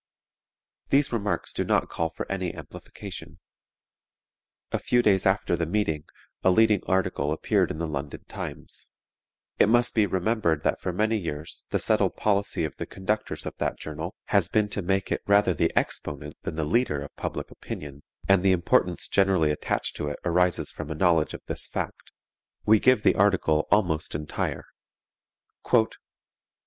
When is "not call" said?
1.63-2.09